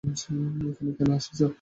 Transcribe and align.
এখানে 0.03 0.91
কেন 0.97 1.09
এসেছ? 1.17 1.39